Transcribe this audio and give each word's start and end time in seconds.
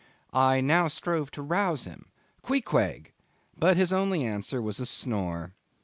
I 0.33 0.61
now 0.61 0.87
strove 0.87 1.29
to 1.29 1.43
rouse 1.43 1.83
him—"Queequeg!"—but 1.85 3.77
his 3.77 3.93
only 3.93 4.23
answer 4.23 4.59
was 4.59 4.79
a 4.79 4.87
snore. 4.87 5.53